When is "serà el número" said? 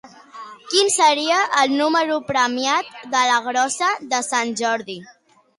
0.93-2.17